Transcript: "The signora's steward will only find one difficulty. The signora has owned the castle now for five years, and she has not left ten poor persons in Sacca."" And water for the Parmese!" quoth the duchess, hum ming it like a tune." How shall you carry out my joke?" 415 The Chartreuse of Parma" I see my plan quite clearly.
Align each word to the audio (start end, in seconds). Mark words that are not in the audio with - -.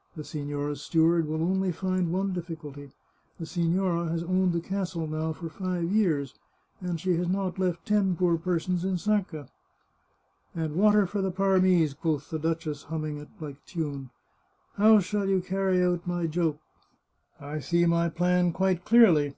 "The 0.16 0.22
signora's 0.22 0.80
steward 0.80 1.26
will 1.26 1.42
only 1.42 1.72
find 1.72 2.12
one 2.12 2.32
difficulty. 2.32 2.92
The 3.40 3.46
signora 3.46 4.10
has 4.10 4.22
owned 4.22 4.52
the 4.52 4.60
castle 4.60 5.08
now 5.08 5.32
for 5.32 5.48
five 5.48 5.90
years, 5.92 6.36
and 6.80 7.00
she 7.00 7.16
has 7.16 7.26
not 7.26 7.58
left 7.58 7.84
ten 7.84 8.14
poor 8.14 8.38
persons 8.38 8.84
in 8.84 8.94
Sacca."" 8.96 9.48
And 10.54 10.76
water 10.76 11.04
for 11.04 11.20
the 11.20 11.32
Parmese!" 11.32 11.94
quoth 12.00 12.30
the 12.30 12.38
duchess, 12.38 12.84
hum 12.84 13.02
ming 13.02 13.16
it 13.16 13.30
like 13.40 13.56
a 13.56 13.66
tune." 13.68 14.10
How 14.76 15.00
shall 15.00 15.28
you 15.28 15.40
carry 15.40 15.82
out 15.82 16.06
my 16.06 16.28
joke?" 16.28 16.60
415 17.40 17.40
The 17.40 17.40
Chartreuse 17.40 17.40
of 17.40 17.40
Parma" 17.40 17.54
I 17.56 17.58
see 17.58 17.86
my 17.86 18.08
plan 18.14 18.52
quite 18.52 18.84
clearly. 18.84 19.34